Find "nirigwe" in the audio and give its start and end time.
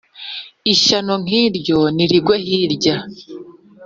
1.95-2.35